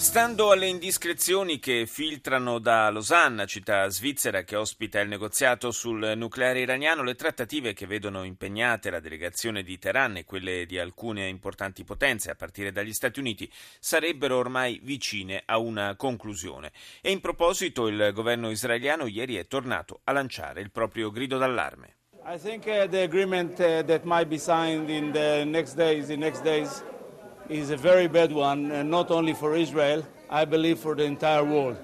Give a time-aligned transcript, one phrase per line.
[0.00, 6.60] Stando alle indiscrezioni che filtrano da Losanna, città svizzera che ospita il negoziato sul nucleare
[6.60, 11.84] iraniano, le trattative che vedono impegnate la delegazione di Teheran e quelle di alcune importanti
[11.84, 16.72] potenze, a partire dagli Stati Uniti, sarebbero ormai vicine a una conclusione.
[17.02, 21.96] E in proposito il governo israeliano ieri è tornato a lanciare il proprio grido d'allarme.
[22.24, 26.16] I think uh, the agreement uh, that might be signed in the next days, the
[26.16, 26.82] next days
[27.50, 31.42] is a very bad one, and not only for Israel, I believe for the entire
[31.44, 31.76] world.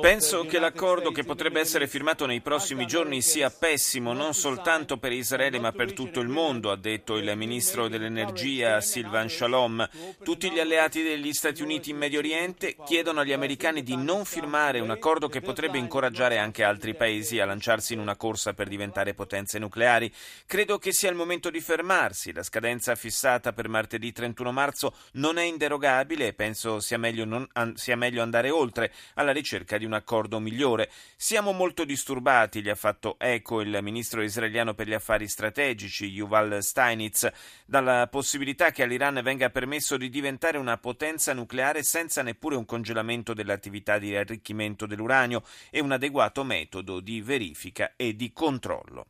[0.00, 5.10] Penso che l'accordo che potrebbe essere firmato nei prossimi giorni sia pessimo non soltanto per
[5.10, 9.88] Israele ma per tutto il mondo, ha detto il ministro dell'energia Silvan Shalom.
[10.22, 14.78] Tutti gli alleati degli Stati Uniti in Medio Oriente chiedono agli americani di non firmare
[14.78, 19.12] un accordo che potrebbe incoraggiare anche altri paesi a lanciarsi in una corsa per diventare
[19.14, 20.12] potenze nucleari.
[20.46, 22.32] Credo che sia il momento di fermarsi.
[22.32, 27.48] La scadenza fissata per martedì 31 marzo non è inderogabile e penso sia meglio, non,
[27.74, 30.90] sia meglio andare andare oltre alla ricerca di un accordo migliore.
[31.16, 36.62] Siamo molto disturbati, gli ha fatto eco il ministro israeliano per gli affari strategici Yuval
[36.62, 37.30] Steinitz,
[37.64, 43.32] dalla possibilità che all'Iran venga permesso di diventare una potenza nucleare senza neppure un congelamento
[43.32, 49.06] dell'attività di arricchimento dell'uranio e un adeguato metodo di verifica e di controllo.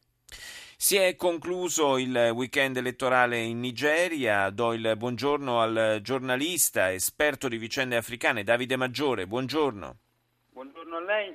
[0.78, 4.50] Si è concluso il weekend elettorale in Nigeria.
[4.50, 9.26] Do il buongiorno al giornalista, esperto di vicende africane, Davide Maggiore.
[9.26, 9.96] Buongiorno.
[10.50, 11.34] Buongiorno a lei.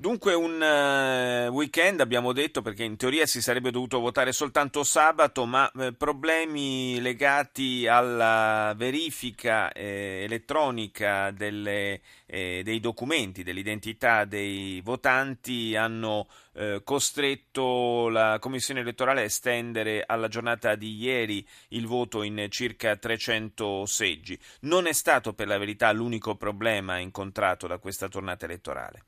[0.00, 5.44] Dunque un uh, weekend abbiamo detto perché in teoria si sarebbe dovuto votare soltanto sabato,
[5.44, 15.76] ma eh, problemi legati alla verifica eh, elettronica delle, eh, dei documenti, dell'identità dei votanti
[15.76, 22.46] hanno eh, costretto la Commissione elettorale a estendere alla giornata di ieri il voto in
[22.48, 24.40] circa 300 seggi.
[24.60, 29.04] Non è stato per la verità l'unico problema incontrato da questa tornata elettorale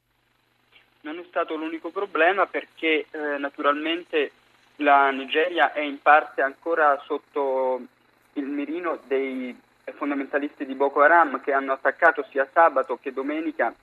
[1.03, 4.33] non è stato l'unico problema perché eh, naturalmente
[4.77, 7.81] la Nigeria è in parte ancora sotto
[8.35, 9.57] il mirino dei
[9.95, 13.75] fondamentalisti di Boko Haram che hanno attaccato sia sabato che domenica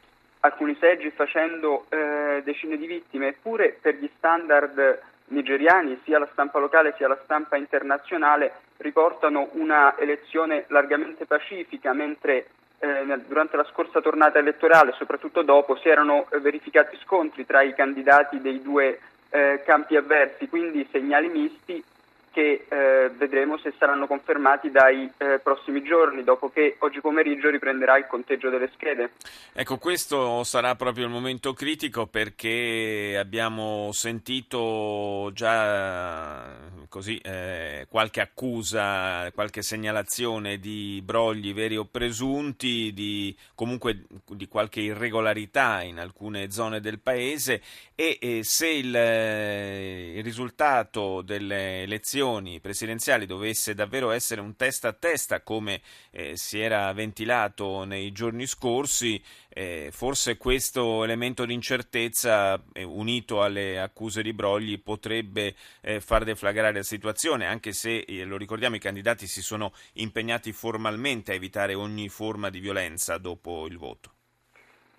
[0.41, 6.59] alcuni seggi facendo eh, decine di vittime, eppure per gli standard nigeriani sia la stampa
[6.59, 12.47] locale sia la stampa internazionale riportano una elezione largamente pacifica, mentre
[12.80, 17.74] eh, durante la scorsa tornata elettorale, soprattutto dopo, si erano eh, verificati scontri tra i
[17.74, 21.84] candidati dei due eh, campi avversi, quindi segnali misti
[22.32, 27.98] che eh, vedremo se saranno confermati dai eh, prossimi giorni, dopo che oggi pomeriggio riprenderà
[27.98, 29.12] il conteggio delle schede.
[29.54, 39.32] Ecco, questo sarà proprio il momento critico perché abbiamo sentito già così, eh, qualche accusa,
[39.32, 46.82] qualche segnalazione di brogli veri o presunti, di, comunque di qualche irregolarità in alcune zone
[46.82, 47.62] del paese
[47.96, 54.56] e, e se il, eh, il risultato delle elezioni elezioni presidenziali dovesse davvero essere un
[54.56, 55.82] testa a testa come
[56.12, 63.42] eh, si era ventilato nei giorni scorsi, eh, forse questo elemento di incertezza eh, unito
[63.42, 68.76] alle accuse di brogli potrebbe eh, far deflagrare la situazione, anche se, eh, lo ricordiamo,
[68.76, 74.12] i candidati si sono impegnati formalmente a evitare ogni forma di violenza dopo il voto.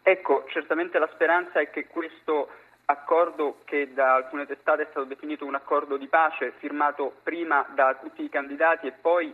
[0.03, 2.49] Ecco, certamente la speranza è che questo
[2.91, 7.95] accordo che da alcune testate è stato definito un accordo di pace, firmato prima da
[8.01, 9.33] tutti i candidati e poi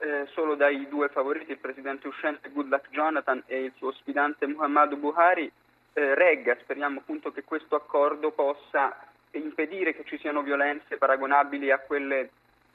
[0.00, 4.96] eh, solo dai due favoriti, il presidente uscente Goodluck Jonathan e il suo ospitante Muhammadu
[4.96, 5.50] Buhari,
[5.92, 6.56] eh, regga.
[6.60, 8.96] Speriamo appunto che questo accordo possa
[9.32, 12.30] impedire che ci siano violenze paragonabili a quelle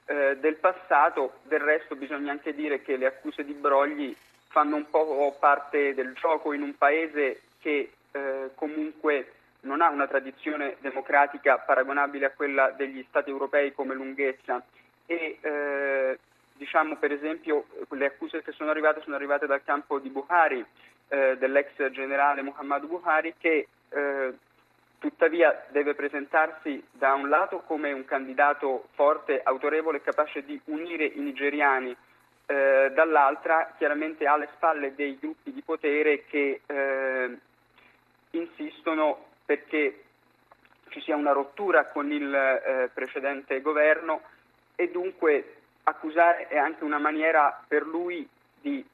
[0.05, 1.39] eh, del passato.
[1.43, 4.15] Del resto bisogna anche dire che le accuse di brogli
[4.47, 9.31] fanno un po' parte del gioco in un paese che eh, comunque
[9.63, 14.63] non ha una tradizione democratica paragonabile a quella degli Stati europei come lunghezza.
[15.05, 16.19] E eh,
[16.53, 20.65] diciamo per esempio le accuse che sono arrivate sono arrivate dal campo di Buhari,
[21.09, 24.33] eh, dell'ex generale Muhammad Buhari che eh,
[24.99, 31.05] tuttavia deve presentarsi da un lato come un candidato forte, autorevole e capace di unire
[31.05, 31.95] i nigeriani,
[32.45, 37.37] eh, dall'altra chiaramente alle spalle dei gruppi di potere che eh,
[38.31, 40.03] insistono perché
[40.89, 44.21] ci sia una rottura con il eh, precedente governo
[44.75, 48.27] e dunque accusare è anche una maniera per lui
[48.61, 48.85] di,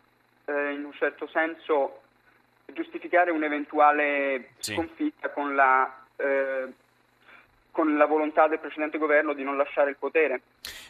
[0.45, 2.01] eh, in un certo senso,
[2.65, 4.73] giustificare un'eventuale sì.
[4.73, 6.67] sconfitta con la, eh,
[7.71, 10.41] con la volontà del precedente governo di non lasciare il potere.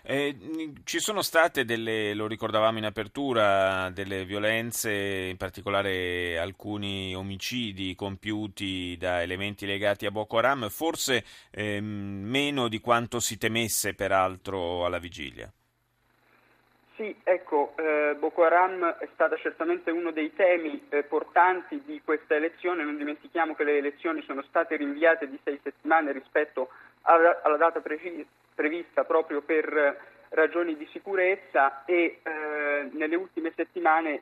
[0.04, 0.36] Eh,
[0.84, 8.96] ci sono state delle, lo ricordavamo in apertura, delle violenze, in particolare alcuni omicidi compiuti
[8.98, 15.00] da elementi legati a Boko Haram, forse ehm, meno di quanto si temesse peraltro alla
[15.00, 15.52] vigilia.
[17.00, 22.36] Sì, ecco, eh, Boko Haram è stata certamente uno dei temi eh, portanti di questa
[22.36, 26.74] elezione, non dimentichiamo che le elezioni sono state rinviate di sei settimane rispetto alla,
[27.04, 29.98] alla data prevista proprio per
[30.30, 34.22] ragioni di sicurezza e eh, nelle ultime settimane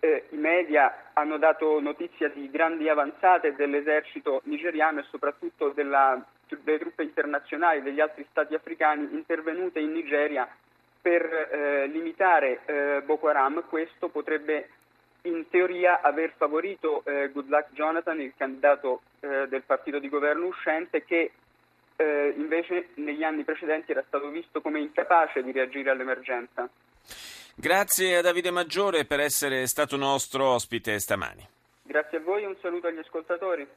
[0.00, 6.24] eh, i media hanno dato notizia di grandi avanzate dell'esercito nigeriano e soprattutto della,
[6.62, 10.48] delle truppe internazionali degli altri stati africani intervenute in Nigeria
[11.00, 14.68] per eh, limitare eh, Boko Haram, questo potrebbe
[15.22, 21.04] in teoria aver favorito eh, Goodluck Jonathan, il candidato eh, del partito di governo uscente,
[21.04, 21.32] che
[22.00, 26.68] eh, invece negli anni precedenti era stato visto come incapace di reagire all'emergenza.
[27.56, 31.44] Grazie a Davide Maggiore per essere stato nostro ospite stamani.
[31.82, 33.68] Grazie a voi e un saluto agli ascoltatori.